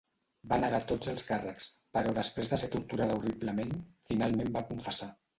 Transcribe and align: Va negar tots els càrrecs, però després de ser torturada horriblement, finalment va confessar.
Va 0.51 0.57
negar 0.61 0.77
tots 0.91 1.09
els 1.09 1.25
càrrecs, 1.25 1.67
però 1.97 2.13
després 2.15 2.49
de 2.53 2.59
ser 2.61 2.69
torturada 2.75 3.17
horriblement, 3.19 3.75
finalment 4.13 4.51
va 4.57 4.65
confessar. 4.71 5.11